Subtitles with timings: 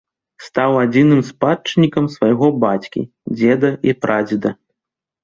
[0.45, 3.05] Стаў адзіным спадчыннікам свайго бацькі,
[3.37, 4.49] дзеда і прадзеда.